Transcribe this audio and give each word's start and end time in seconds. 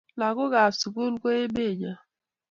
Lakok 0.19 0.53
ab 0.63 0.73
sukul 0.81 1.13
ko 1.21 1.27
emet 1.41 1.73
nyoo 1.79 1.99